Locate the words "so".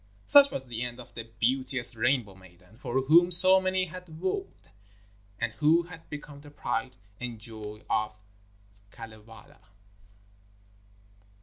3.29-3.61